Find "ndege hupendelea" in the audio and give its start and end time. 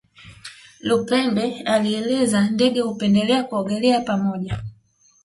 2.49-3.43